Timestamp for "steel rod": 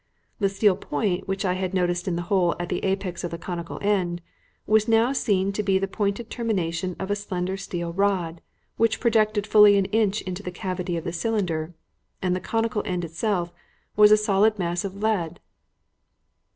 7.55-8.41